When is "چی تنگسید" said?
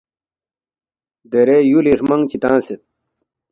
2.29-2.81